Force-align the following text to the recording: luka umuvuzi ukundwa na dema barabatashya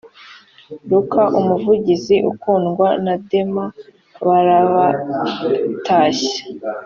luka 0.89 1.21
umuvuzi 1.39 2.15
ukundwa 2.31 2.87
na 3.05 3.13
dema 3.29 3.65
barabatashya 4.25 6.37